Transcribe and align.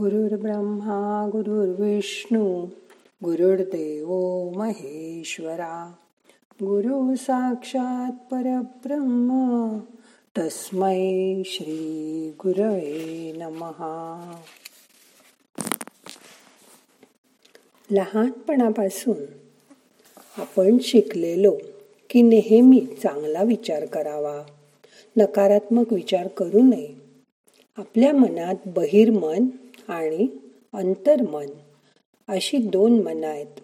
गुरुर्ब्रह्मा 0.00 1.28
गुरुर्विष्णू 1.32 2.66
गुरुर्देव 3.24 4.08
महेश्वरा। 4.58 5.92
गुरु 6.54 7.16
साक्षात 7.16 8.12
परब्रह्म 8.12 9.30
तस्मै 10.38 11.42
श्री 11.46 12.30
गुरवे 12.44 13.32
नमहा 13.36 14.34
लहानपणापासून 17.90 19.18
आपण 20.38 20.78
शिकलेलो 20.78 21.56
की 22.10 22.22
नेहमी 22.22 22.86
चांगला 23.02 23.42
विचार 23.42 23.86
करावा 23.86 24.42
नकारात्मक 25.16 25.92
विचार 25.92 26.28
करू 26.28 26.62
नये. 26.62 26.88
आपल्या 27.76 28.12
मनात 28.12 28.54
बहिर्मन 28.66 29.46
आणि 29.88 30.26
अंतर्मन 30.72 31.46
अशी 32.28 32.56
दोन 32.56 33.02
मन 33.02 33.24
आहेत. 33.24 33.60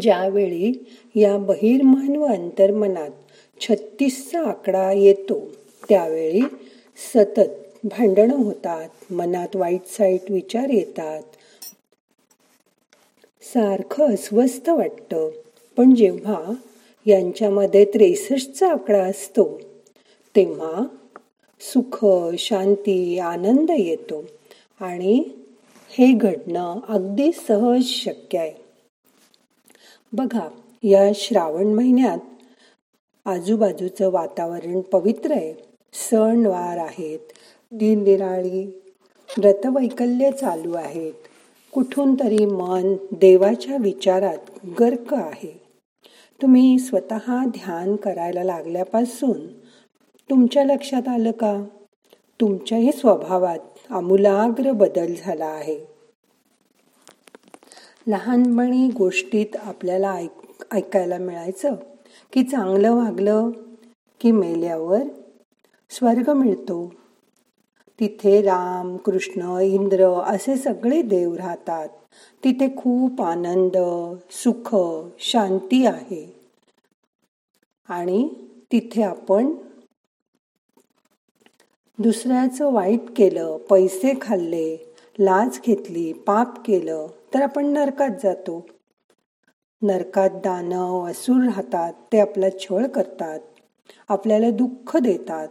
ज्यावेळी 0.00 0.72
या 1.14 1.36
बहिर्मन 1.36 2.16
व 2.16 2.24
अंतर्मनात 2.24 3.10
छत्तीसचा 3.60 4.40
आकडा 4.40 4.92
येतो 4.92 5.48
त्यावेळी 5.88 6.40
सतत 7.14 7.50
भांडणं 7.84 8.36
होतात 8.36 9.12
मनात 9.12 9.56
वाईट 9.56 9.86
साईट 9.86 10.30
विचार 10.30 10.68
येतात. 10.68 11.22
सारखं 13.42 14.14
अस्वस्थ 14.14 14.68
वाटतं. 14.68 15.30
पण 15.76 15.94
जेव्हा 15.94 16.52
यांच्यामध्ये 17.06 17.84
त्रेसष्टचा 17.84 18.72
आकडा 18.72 19.04
असतो 19.04 19.60
तेव्हा 20.36 20.86
सुख 21.60 22.06
शांती 22.38 23.18
आनंद 23.18 23.70
येतो. 23.78 24.24
आणि 24.80 25.24
हे 25.88 26.12
घडणं 26.12 26.80
अगदी 26.88 27.32
सहज 27.32 27.84
शक्य 27.84 28.38
आहे. 28.38 28.52
बघा 30.12 30.48
या 30.82 31.12
श्रावण 31.14 31.66
महिन्यात 31.66 32.18
आजूबाजूचं 33.24 34.10
वातावरण 34.10 34.80
पवित्र 34.80 35.32
आहे. 35.32 35.54
सणवार 35.92 36.78
आहेत 36.78 37.18
दिनदिराळी 37.72 38.80
व्रतवैकल्य 39.38 40.30
चालू 40.30 40.72
आहेत. 40.72 41.12
कुठून 41.72 42.14
तरी 42.14 42.46
मन 42.46 42.94
देवाच्या 43.12 43.76
विचारात 43.76 44.38
गर्क 44.80 45.14
आहे. 45.14 45.62
तुम्ही 46.42 46.78
स्वतः 46.78 47.44
ध्यान 47.44 47.96
करायला 47.96 48.44
लागल्यापासून 48.44 49.46
तुमच्या 50.30 50.64
लक्षात 50.64 51.08
आलं 51.08 51.30
का? 51.30 51.64
तुमच्याही 52.40 52.92
स्वभावात 52.92 53.58
आमूलाग्र 53.90 54.72
बदल 54.72 55.14
झाला 55.24 55.46
आहे. 55.46 55.78
लहानपणी 58.06 58.88
गोष्टीत 58.88 59.56
आपल्याला 59.56 60.12
ऐक 60.12 60.64
ऐकायला 60.70 61.18
मिळायचं 61.18 61.74
की 62.32 62.42
चांगलं 62.42 62.92
वागलं 62.92 63.50
की 64.20 64.30
मेल्यावर 64.30 65.02
स्वर्ग 65.90 66.32
मिळतो. 66.32 66.92
तिथे 68.00 68.42
राम 68.42 68.96
कृष्ण 68.96 69.58
इंद्र 69.62 70.20
असे 70.20 70.56
सगळे 70.56 71.02
देव 71.02 71.34
राहतात. 71.34 71.88
तिथे 72.44 72.76
खूप 72.76 73.22
आनंद 73.22 73.76
सुख 74.30 74.76
शांती 75.18 75.86
आहे. 75.86 76.40
आणि 77.88 78.28
तिथे 78.72 79.02
आपण 79.02 79.54
दुसऱ्याचं 81.98 82.72
वाईट 82.72 83.00
केलं 83.16 83.56
पैसे 83.56 84.12
खाल्ले 84.20 84.94
लाच 85.18 85.60
घेतली 85.66 86.12
पाप 86.12 86.66
केलं 86.66 87.06
तर 87.34 87.42
आपण 87.42 87.66
नरकात 87.66 88.08
जातो. 88.22 88.66
नरकात 89.82 90.30
दानव 90.30 91.10
असूर 91.10 91.44
राहतात 91.44 91.92
ते 92.12 92.20
आपला 92.20 92.50
छळ 92.50 92.86
करतात 92.86 93.40
आपल्याला 94.08 94.50
दुःख 94.50 94.96
देतात. 94.96 95.48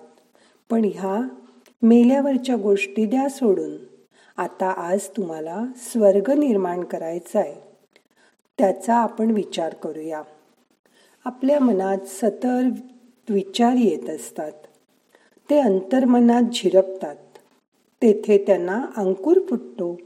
पण 0.69 0.85
ह्या 0.85 1.27
मेल्यावरच्या 1.81 2.55
गोष्टी 2.55 3.05
द्या 3.05 3.29
सोडून. 3.29 3.77
आता 4.37 4.69
आज 4.69 5.07
तुम्हाला 5.07 5.65
स्वर्ग 5.75 6.31
निर्माण 6.31 6.83
करायचा 6.83 7.39
आहे 7.39 7.55
त्याचा 8.57 8.95
आपण 8.95 9.31
विचार 9.31 9.73
करूया. 9.73 10.21
आपल्या 11.25 11.59
मनात 11.59 11.97
सतत 12.05 13.29
विचार 13.29 13.73
येत 13.73 14.09
असतात. 14.09 14.51
ते 15.53 15.59
अंतर्मनात 15.59 16.41
झिरपतात. 16.53 17.15
तेथे 18.01 18.43
त्यांना 18.47 18.85
अंकुर 18.97 19.39
फुटतो 19.49 19.97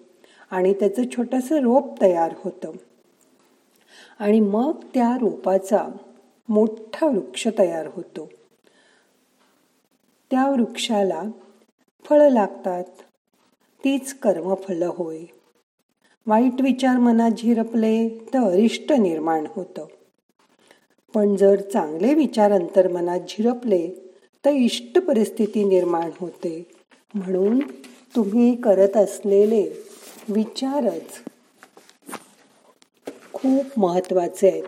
आणि 0.51 0.73
त्याचं 0.73 1.03
छोटस 1.17 1.51
रोप 1.51 2.01
तयार 2.01 2.33
होतं. 2.43 2.71
आणि 4.19 4.39
मग 4.39 4.71
त्या 4.93 5.17
रोपाचा 5.21 5.87
मोठा 6.49 7.07
वृक्ष 7.07 7.47
तयार 7.59 7.87
होतो. 7.93 8.29
त्या 10.31 10.49
वृक्षाला 10.49 11.23
फळं 12.05 12.29
लागतात. 12.29 12.83
तीच 13.83 14.13
कर्मफलं 14.13 14.89
होय. 14.95 15.21
वाईट 16.27 16.61
विचार 16.61 16.97
मनात 16.97 17.31
झिरपले 17.31 18.09
तर 18.09 18.39
अरिष्ट 18.39 18.91
निर्माण 18.91 19.45
होतं. 19.55 19.85
पण 21.13 21.35
जर 21.35 21.61
चांगले 21.61 22.13
विचार 22.13 22.51
अंतर्मनात 22.51 23.19
झिरपले 23.19 24.06
तर 24.45 24.51
इष्ट 24.51 24.99
परिस्थिती 24.99 25.63
निर्माण 25.63 26.09
होते. 26.19 26.63
म्हणून 27.13 27.59
तुम्ही 28.15 28.55
करत 28.55 28.97
असलेले 28.97 29.63
विचारच 30.29 31.19
खूप 33.33 33.79
महत्त्वाचे 33.79 34.49
आहेत. 34.49 34.63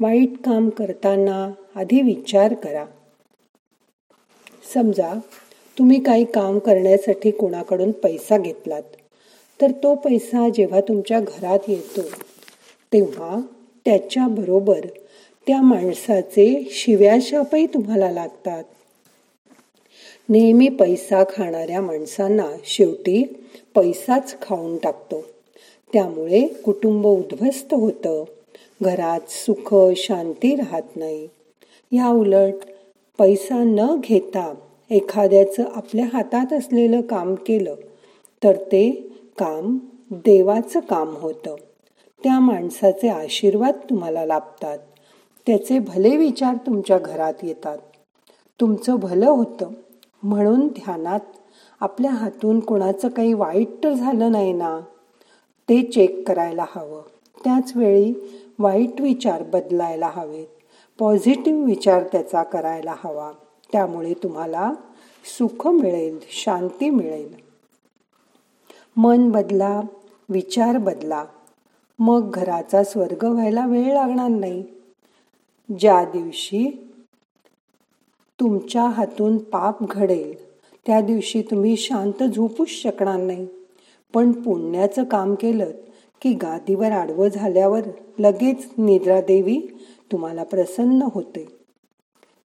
वाईट 0.00 0.36
काम 0.44 0.68
करताना 0.68 1.50
आधी 1.74 2.00
विचार 2.02 2.54
करा. 2.54 2.84
समजा 4.74 5.12
तुम्ही 5.76 6.00
काही 6.02 6.24
काम 6.24 6.58
करण्यासाठी 6.58 7.30
कोणाकडून 7.30 7.90
पैसा 7.92 8.38
घेतलात 8.38 8.96
तर 9.60 9.70
तो 9.82 9.94
पैसा 9.94 10.48
जेव्हा 10.48 10.80
तुमच्या 10.80 11.20
घरात 11.20 11.68
येतो 11.68 12.02
तेव्हा 12.92 13.40
त्याच्या 13.86 14.26
बरोबर 14.28 14.86
त्या 15.50 15.62
माणसाचे 15.62 16.68
शिव्याशापही 16.70 17.66
तुम्हाला 17.66 18.10
लागतात. 18.10 18.64
नेहमी 20.28 20.68
पैसा 20.68 21.24
खाणाऱ्या 21.24 21.80
माणसांना 21.80 22.46
शेवटी 22.64 23.24
पैसाच 23.74 24.42
खाऊन 24.42 24.76
टाकतो. 24.76 25.24
त्यामुळे 25.92 26.46
कुटुंब 26.46 27.06
उद्ध्वस्त 27.06 27.74
होतं. 27.74 28.24
घरात 28.82 29.20
सुख 29.28 29.94
शांती 29.96 30.56
राहत 30.56 30.96
नाही. 30.96 31.28
या 31.92 32.08
उलट 32.08 32.54
पैसा 33.18 33.64
न 33.64 34.00
घेता 34.04 34.54
एखाद्याचं 34.90 35.64
आपल्या 35.74 36.06
हातात 36.12 36.52
असलेलं 36.52 37.00
काम 37.00 37.34
केलं 37.34 37.74
तर 38.44 38.56
ते 38.56 38.90
काम 39.38 39.78
देवाचं 40.10 40.80
काम 40.80 41.16
होतं. 41.16 41.56
त्या 42.22 42.40
माणसाचे 42.40 43.08
आशीर्वाद 43.08 43.74
तुम्हाला 43.90 44.24
लाभतात. 44.24 44.78
त्याचे 45.46 45.78
भले 45.78 46.16
विचार 46.16 46.54
तुमच्या 46.54 46.98
घरात 46.98 47.34
येतात. 47.42 47.78
तुमचं 48.60 48.96
भलं 48.96 49.30
होतं 49.30 49.70
म्हणून 50.22 50.68
ध्यानात 50.68 51.20
आपल्या 51.80 52.10
हातून 52.10 52.60
कोणाचं 52.60 53.08
काही 53.08 53.32
वाईट 53.32 53.68
तर 53.84 53.92
झालं 53.92 54.32
नाही 54.32 54.52
ना? 54.52 54.80
ते 55.68 55.82
चेक 55.82 56.28
करायला 56.28 56.64
हवं. 56.74 57.02
त्याचवेळी 57.44 58.14
वाईट 58.58 59.00
विचार 59.00 59.42
बदलायला 59.42 60.10
हवेत. 60.14 60.46
पॉझिटिव्ह 60.98 61.64
विचार 61.64 62.02
त्याचा 62.02 62.42
करायला 62.42 62.94
हवा. 62.98 63.32
त्यामुळे 63.72 64.12
तुम्हाला 64.12 64.72
सुख 65.38 65.66
मिळेल 65.66 66.18
शांती 66.28 66.90
मिळेल. 66.90 67.34
मन 68.96 69.30
बदला 69.30 69.80
विचार 70.28 70.78
बदला. 70.78 71.24
मग 71.98 72.30
घराचा 72.30 72.84
स्वर्ग 72.84 73.24
व्हायला 73.24 73.66
वेळ 73.66 73.92
लागणार 73.94 74.28
नाही. 74.28 74.64
ज्या 75.78 76.04
दिवशी 76.04 76.88
तुमच्या 78.40 78.82
हातून 78.82 79.38
पाप 79.38 79.76
घडेल 79.90 80.50
त्या 80.86 81.00
दिवशी 81.00 81.42
तुम्ही 81.42 81.76
शांत 81.76 82.22
झोपूच 82.22 82.68
शकणार 82.68 83.16
नाही. 83.16 83.46
पण 84.14 84.32
पुण्याचं 84.32 85.04
काम 85.04 85.34
केलं 85.34 85.70
की 86.20 86.32
गादीवर 86.32 86.92
आडवं 86.92 87.28
झाल्यावर 87.28 87.80
लगेच 88.18 88.68
निद्रा 88.78 89.20
देवी 89.20 89.60
तुम्हाला 90.12 90.42
प्रसन्न 90.42 91.02
होते. 91.02 91.46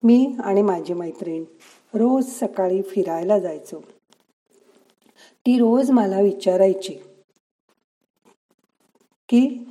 मी 0.04 0.36
आणि 0.40 0.62
माझी 0.62 0.94
मैत्रीण 0.94 1.44
रोज 1.94 2.26
सकाळी 2.26 2.82
फिरायला 2.82 3.40
जायचो. 3.40 3.80
ती 5.46 5.58
रोज 5.58 5.92
मला 5.92 6.22
विचारायची 6.22 6.94
की 9.30 9.66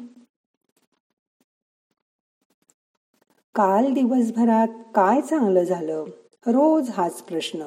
काल 3.54 3.92
दिवसभरात 3.92 4.68
काय 4.94 5.20
चांगलं 5.20 5.64
झालं? 5.64 6.04
रोज 6.46 6.90
हाच 6.90 7.22
प्रश्न. 7.22 7.62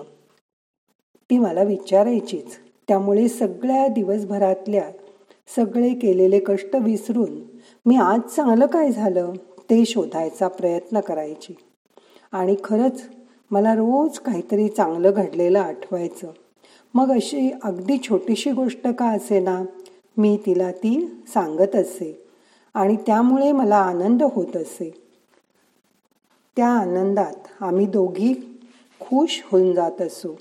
ती 1.30 1.40
मला 1.40 1.64
विचारायचीच. 1.64 2.58
त्यामुळे 2.88 3.28
सगळ्या 3.28 3.88
दिवसभरातल्या 3.88 4.92
सगळे 5.56 5.94
केलेले 5.94 6.40
कष्ट 6.40 6.76
विसरून 6.76 7.40
मी 7.86 7.96
आज 7.96 8.20
चांगलं 8.22 8.66
काय 8.66 8.92
झालं 8.92 9.34
ते 9.70 9.86
शोधायचा 9.86 10.48
प्रयत्न 10.48 11.00
करायची. 11.00 11.56
आणि 12.32 12.56
खरंच 12.64 13.04
मला 13.52 13.74
रोज 13.74 14.20
काहीतरी 14.20 14.68
चांगलं 14.68 15.12
घडलेलं 15.16 15.60
आठवायचं. 15.60 16.32
मग 16.94 17.12
अशी 17.12 17.52
अगदी 17.64 17.98
छोटीशी 17.98 18.52
गोष्ट 18.52 18.88
का 18.88 19.06
असे 19.06 19.40
ना 19.40 19.64
मी 20.18 20.40
तिला 20.46 20.72
ती 20.72 21.24
सांगत 21.28 21.76
असे. 21.76 22.28
आणि 22.74 22.96
त्यामुळे 22.96 23.52
मला 23.52 23.78
आनंद 23.78 24.24
होत 24.24 24.58
असे. 24.58 25.05
त्या 26.56 26.68
आनंदात 26.68 27.64
आम्ही 27.64 27.86
दोघी 27.86 28.34
खुश 29.00 29.44
होऊन 29.46 29.74
जात 29.74 30.02
असू 30.02 30.34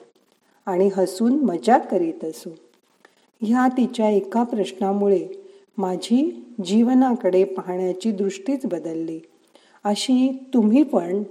आणि 0.67 0.91
हसून 0.97 1.45
मजा 1.45 1.79
करीत 1.79 2.25
असू. 2.25 2.51
ह्या 3.43 3.69
तिच्या 3.69 4.11
एका 4.11 4.43
प्रश्नामुळे 4.43 5.29
माझी 5.79 6.45
जीवनाकडे 6.65 7.45
पाहण्याची 7.45 8.11
दृष्टीच 8.11 8.67
बदलली. 8.67 9.21
अशी 9.85 10.51
तुम्ही 10.55 10.83
पण 10.83 11.23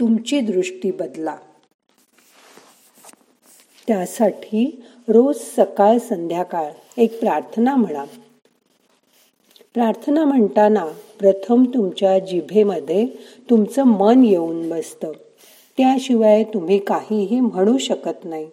तुमची 0.00 0.40
दृष्टी 0.40 0.90
बदला. 0.90 1.36
त्यासाठी 3.86 4.84
रोज 5.08 5.36
सकाळ 5.36 5.98
संध्याकाळ 5.98 6.72
एक 6.96 7.20
प्रार्थना 7.20 7.76
म्हणा. 7.76 8.04
प्रार्थना 9.74 10.24
म्हणताना 10.24 10.86
प्रथम 11.18 11.64
तुमच्या 11.64 12.18
जिभेमध्ये 12.18 13.06
तुमचं 13.50 13.82
मन 13.82 14.24
येऊन 14.24 14.70
बसतं. 14.70 15.12
त्याशिवाय 15.78 16.44
तुम्ही 16.44 16.78
काहीही 16.78 17.40
म्हणू 17.40 17.78
शकत 17.78 18.24
नाही. 18.24 18.46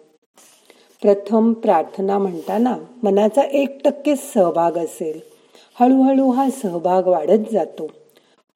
प्रथम 1.02 1.52
प्रार्थना 1.52 2.18
म्हणताना 2.18 2.76
मनाचा 3.02 3.42
एक 3.42 3.84
टक्के 3.84 4.16
सहभाग 4.16 4.72
असेल. 4.72 5.20
हळूहळू 5.80 6.30
हा 6.30 6.50
सहभाग 6.50 7.06
वाढत 7.06 7.52
जातो. 7.52 7.90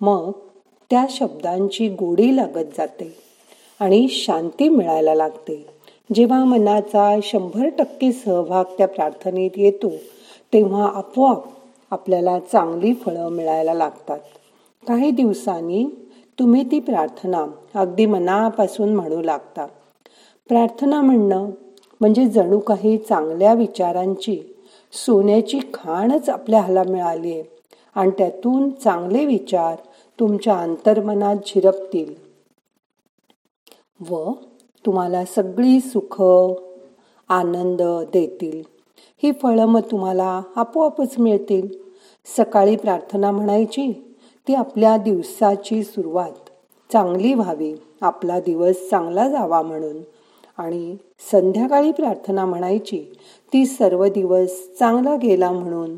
मग 0.00 0.31
त्या 0.90 1.06
शब्दांची 1.11 1.88
गोडी 1.88 2.37
लागत 2.37 2.64
जाते 2.78 3.16
आणि 3.81 4.06
शांती 4.08 4.69
मिळायला 4.69 5.14
लागते. 5.14 5.66
जेव्हा 6.14 6.44
मनाचा 6.44 7.19
शंभर 7.22 7.69
टक्के 7.78 8.12
सहभाग 8.12 8.64
त्या 8.64 8.88
प्रार्थनेत 8.88 9.50
येतो 9.56 9.93
तेव्हा 10.52 10.93
आपोआप 10.94 11.57
आपल्याला 11.90 12.38
चांगली 12.52 12.94
फळं 12.94 13.29
मिळायला 13.29 13.75
लागतात. 13.75 14.19
काही 14.88 15.11
दिवसांनी 15.11 15.87
तुम्ही 16.38 16.70
ती 16.70 16.81
प्रार्थना 16.81 17.46
अगदी 17.75 18.06
मनापासून 18.06 18.94
म्हणू 18.94 19.23
लागता. 19.23 19.67
प्रार्थना 20.49 21.00
म्हणणं 21.00 21.50
म्हणजे 22.00 22.29
जणू 22.29 22.58
काही 22.58 22.99
चांगल्या 22.99 23.55
विचारांची 23.55 24.40
सोन्याची 24.93 25.61
खाणच 25.75 26.29
आपल्याला 26.29 26.82
मिळाली 26.82 27.32
आहे 27.32 27.44
आणि 27.94 28.11
त्यातून 28.19 28.70
चांगले 28.70 29.26
विचार 29.26 29.76
तुमच्या 30.20 30.58
अंतर्मनात 30.58 31.37
झिरपतील. 31.37 32.14
व 34.11 34.32
तुम्हाला 34.87 35.25
सगळी 35.25 35.81
सुख 35.81 36.23
आनंद 37.29 37.82
देतील. 38.12 38.77
ही 39.22 39.32
फळं 39.32 39.66
मग 39.66 39.80
तुम्हाला 39.80 40.42
आपोआपच 40.56 41.18
मिळतील. 41.18 41.68
सकाळी 42.36 42.76
प्रार्थना 42.76 43.30
म्हणायची 43.30 44.16
ती 44.48 44.54
आपल्या 44.54 44.96
दिवसाची 44.96 45.84
सुरुवात. 45.84 46.32
चांगली 46.92 47.34
व्हावी 47.34 47.74
आपला 48.00 48.40
दिवस 48.40 48.90
चांगला 48.90 49.28
जावा 49.28 49.62
म्हणून. 49.62 49.96
आणि 50.58 50.96
संध्याकाळी 51.30 51.92
प्रार्थना 51.92 52.44
म्हणायची 52.44 53.06
ती 53.52 53.66
सर्व 53.66 54.06
दिवस 54.06 54.78
चांगला 54.78 55.16
गेला 55.16 55.50
म्हणून. 55.50 55.96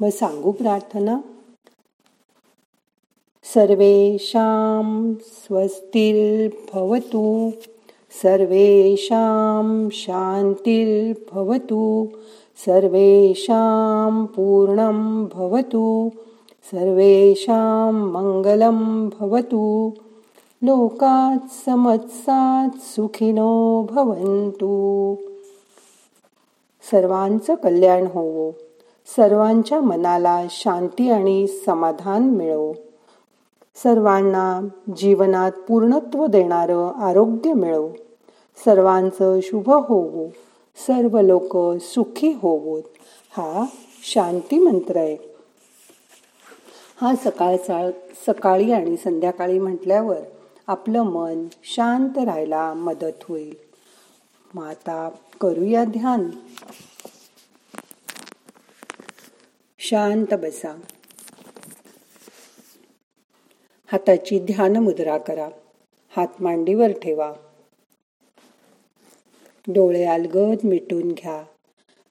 मग 0.00 0.08
सांगू 0.08 0.50
प्रार्थना. 0.50 1.18
सर्वेषां 3.44 5.14
स्वस्तिर्भवतु. 5.22 7.50
सर्वेषां 8.20 9.88
शान्तिर्भवतु 9.92 12.06
सर्वेषां 12.66 14.24
पूर्णं 14.24 15.24
भवतु 15.24 16.10
सर्वेषां 16.72 17.94
मङ्गलं 17.94 19.08
भवतु। 19.08 19.90
लोकात् 20.62 21.66
समत्सात् 21.66 22.78
सुखिनो 22.78 23.86
भवन्तु। 23.90 25.14
सर्वांचं 26.90 27.54
कल्याण 27.54 28.06
होवो 28.14 28.52
सर्वांच्या 29.16 29.80
मनाला 29.80 30.46
शांती 30.50 31.10
आणि 31.10 31.46
समाधान 31.46 32.30
मिळो। 32.30 32.72
सर्वांना 33.74 34.60
जीवनात 34.96 35.52
पूर्णत्व 35.52 36.26
देणारं 36.26 36.94
आरोग्य 36.94 37.52
मिळो. 37.52 37.88
सर्वांचं 38.64 39.40
शुभ 39.42 39.70
होवो. 39.70 40.28
सर्व 40.76 41.20
लोक 41.20 41.80
सुखी 41.80 42.28
होवोत. 42.28 42.82
हा 43.30 43.64
शांती 44.02 44.58
मंत्र 44.58 44.96
आहे. 44.96 45.16
हा 47.00 47.14
सकाळचा 47.16 47.90
सकाळी 48.26 48.72
आणि 48.72 48.96
संध्याकाळी 48.96 49.58
म्हटल्यावर 49.58 50.20
आपलं 50.66 51.02
मन 51.02 51.46
शांत 51.64 52.18
राहायला 52.24 52.74
मदत 52.74 53.24
होईल. 53.28 53.54
मग 54.54 54.64
आता 54.64 55.10
करूया 55.40 55.84
ध्यान. 55.84 56.30
शांत 59.78 60.34
बसा. 60.34 60.80
हाताची 63.92 64.38
ध्यान 64.38 64.76
मुद्रा 64.76 65.18
करा. 65.18 65.48
हात 66.16 66.42
मांडीवर 66.42 66.88
ठेवा. 67.02 67.32
डोळे 69.68 70.04
अलगद 70.04 70.56
मिटून 70.64 71.12
घ्या. 71.12 71.44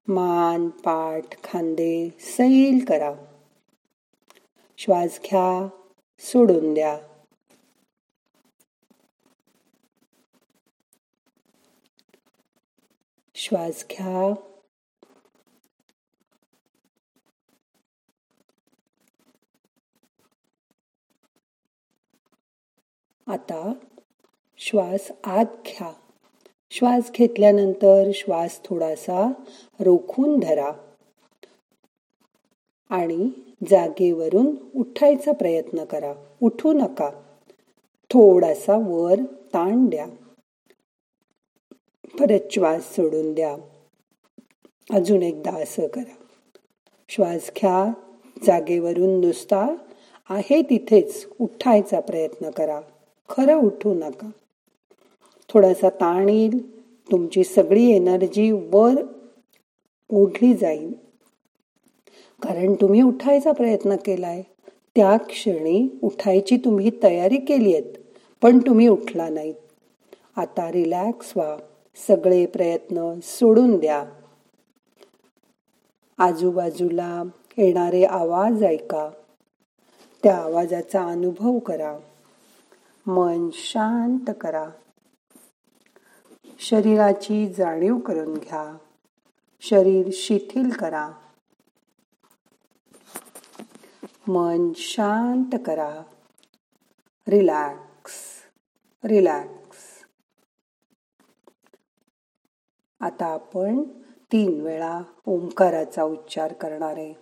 मान 0.07 0.69
पाठ 0.69 1.43
खांदे 1.43 2.09
सैल 2.19 2.85
करा. 2.87 3.15
श्वास 4.77 5.19
घ्या 5.23 5.69
सोडून 6.19 6.73
द्या. 6.73 6.99
श्वास 13.35 13.85
घ्या 13.91 14.33
आता 23.27 23.73
श्वास 24.57 25.07
आत 25.23 25.45
घ्या. 25.65 25.93
श्वास 26.71 27.11
घेतल्यानंतर 27.11 28.11
श्वास 28.13 28.61
थोडासा 28.65 29.31
रोखून 29.79 30.39
धरा 30.39 30.71
आणि 32.89 33.29
जागेवरून 33.69 34.55
उठायचा 34.75 35.31
प्रयत्न 35.31 35.83
करा. 35.83 36.13
उठू 36.41 36.73
नका. 36.73 37.09
थोडासा 38.09 38.75
वर 38.75 39.15
ताण 39.53 39.85
द्या. 39.85 40.07
परत 42.19 42.39
श्वास 42.51 42.95
सोडून 42.95 43.33
द्या. 43.33 43.57
अजून 44.91 45.23
एकदा 45.23 45.51
असं 45.51 45.87
करा. 45.87 46.23
श्वास 47.09 47.51
घ्या. 47.57 47.93
जागेवरून 48.43 49.21
नुसता 49.21 49.75
आहे 50.29 50.61
तिथेच 50.61 51.27
उठायचा 51.41 51.99
प्रयत्न 51.99 52.49
करा. 52.49 52.81
खरं 53.31 53.55
उठू 53.55 53.93
नका. 53.93 54.29
थोडासा 55.49 55.89
ताण 55.89 56.29
येईल 56.29 56.81
तुमची 57.11 57.43
सगळी 57.43 57.91
एनर्जी 57.91 58.51
वर 58.51 58.93
ओढली 60.09 60.53
जाईल. 60.53 60.93
कारण 62.41 62.73
तुम्ही 62.73 63.01
उठायचा 63.01 63.51
प्रयत्न 63.51 63.95
केलाय. 63.95 64.41
त्या 64.95 65.17
क्षणी 65.17 65.99
उठायची 66.03 66.57
तुम्ही 66.57 66.91
तयारी 67.03 67.37
केली 67.37 67.73
आहेत 67.73 67.93
पण 68.41 68.57
तुम्ही 68.57 68.87
उठला 68.87 69.29
नाहीत 69.29 69.55
आता 70.35 70.71
रिलॅक्स 70.71 71.33
व्हा. 71.35 71.57
सगळे 72.07 72.45
प्रयत्न 72.45 73.19
सोडून 73.23 73.77
द्या. 73.77 74.05
आजूबाजूला 76.17 77.23
येणारे 77.57 78.03
आवाज 78.03 78.63
ऐका. 78.63 79.09
त्या 80.23 80.37
आवाजाचा 80.37 81.03
अनुभव 81.03 81.59
करा. 81.59 81.97
मन 83.07 83.49
शांत 83.53 84.33
करा. 84.41 84.69
शरीराची 86.59 87.53
जाणीव 87.53 87.97
करून 87.97 88.33
घ्या. 88.33 88.77
शरीर 89.61 90.09
शिथिल 90.13 90.69
करा. 90.79 91.11
मन 94.27 94.71
शांत 94.75 95.55
करा. 95.65 96.03
Relax 97.27 98.13
relax. 99.03 100.05
आता 102.99 103.25
आपण 103.25 103.83
तीन 104.31 104.61
वेळा 104.61 105.01
ओंकाराचा 105.25 106.03
उच्चार 106.03 106.53
करणार 106.53 106.97
आहे. 106.97 107.13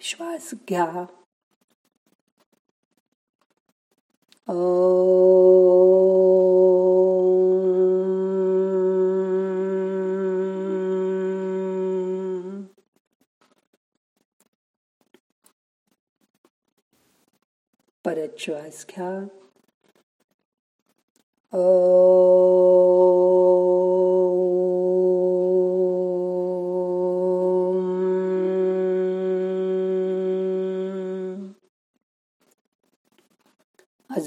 श्वास 0.00 0.50
घ्या. 0.68 1.04
परत 4.48 4.56
श्वास 18.38 18.86
घ्या 18.90 19.37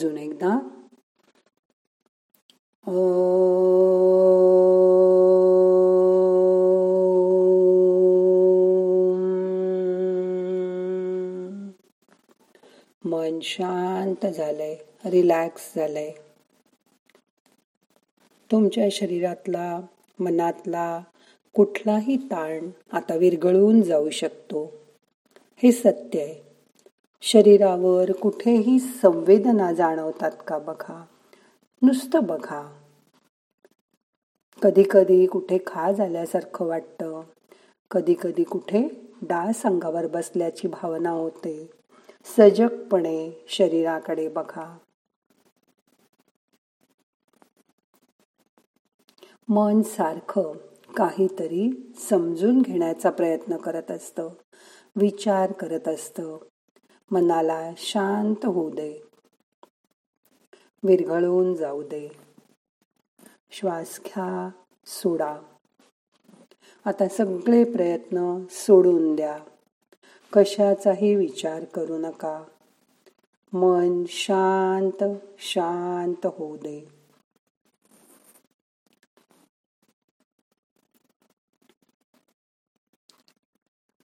अजून 0.02 0.18
एकदा. 0.18 0.60
मन 13.06 13.40
शांत 13.42 14.26
झालंय 14.26 14.78
रिलॅक्स 15.06 15.76
झालंय. 15.76 16.12
तुमच्या 18.52 18.88
शरीरातला 18.92 19.80
मनातला 20.20 21.04
कुठलाही 21.54 22.18
ताण 22.18 22.70
आता 22.92 23.16
विरघळून 23.16 23.82
जाऊ 23.82 24.10
शकतो. 24.10 24.72
हे 25.64 25.72
सत्य 25.72 26.20
आहे. 26.20 26.51
शरीरावर 27.24 28.12
कुठेही 28.12 28.80
संवेदना 28.80 29.74
जाणवतात 29.74 30.32
का 30.48 30.58
बघा? 30.58 31.06
नुसतं 31.82 32.24
बघा. 32.24 32.82
कधी 34.62 34.84
कधी 34.92 35.26
कुठे 35.26 35.58
खा 35.68 35.92
झाल्यासारखं 35.92 36.66
वाटतं. 36.66 37.22
कधी 37.92 38.16
कधी 38.22 38.44
कुठे 38.44 39.12
डास 39.22 39.66
अंगावर 39.66 40.08
बसल्याची 40.08 40.68
भावना 40.68 41.10
होते. 41.10 41.70
सजगपणे 42.24 43.46
शरीराकडे 43.48 44.28
बघा. 44.28 44.78
मन 49.48 49.82
सारखं 49.82 50.54
काहीतरी 50.98 51.94
समजून 52.10 52.62
घेण्याचा 52.62 53.10
प्रयत्न 53.10 53.58
करत 53.58 53.92
असतं. 53.92 54.30
विचार 54.96 55.52
करत 55.52 55.88
असतं. 55.88 56.38
मनाला 57.12 57.72
शांत 57.78 58.46
होऊ 58.46 58.70
दे. 58.70 59.00
विरघळून 60.84 61.54
जाऊ 61.54 61.84
दे. 61.84 62.10
श्वास 63.52 64.00
घ्या 64.00 64.50
सोडा. 64.86 65.40
आता 66.86 67.08
सगळे 67.08 67.64
प्रयत्न 67.64 68.46
सोडून 68.50 69.16
द्या. 69.16 69.40
कशाचाही 70.34 71.16
विचार 71.16 71.64
करू 71.64 71.98
नका. 71.98 72.44
मन 73.54 74.04
शांत 74.08 75.04
शांत 75.40 76.26
होऊ 76.26 76.58
दे. 76.58 77.02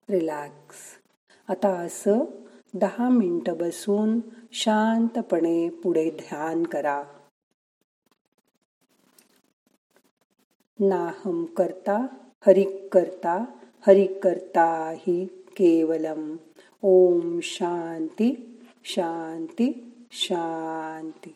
रिलॅक्स. 0.09 0.77
आता 1.47 1.69
असं 1.69 2.19
दहा 2.79 3.09
मिनटं 3.09 3.57
बसून 3.57 4.19
शांतपणे 4.51 5.69
पुढे 5.69 6.09
ध्यान 6.09 6.63
करा. 6.63 7.03
नाहम 10.79 11.45
करता 11.45 12.07
हरिक 12.47 12.93
करता 12.93 13.45
हरिक 13.87 14.23
करता 14.23 14.93
हि 14.97 15.25
केवलम. 15.25 16.35
ओम 16.81 17.39
शांती 17.43 18.59
शांती 18.85 19.93
शांती. 20.11 21.35